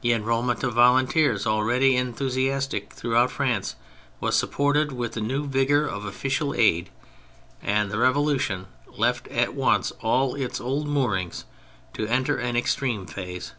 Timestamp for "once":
9.54-9.92